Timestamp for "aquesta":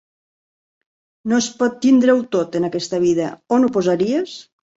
2.71-3.01